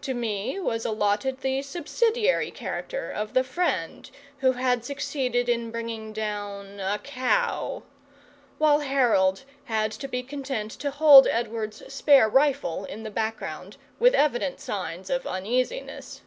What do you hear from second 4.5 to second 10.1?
had succeeded in bringing down a cow; while Harold had to